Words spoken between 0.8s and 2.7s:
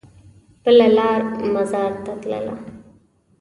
لار مزار ته تلله.